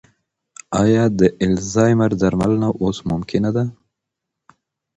[0.83, 3.63] ایا د الزایمر درملنه اوس ممکنه ده؟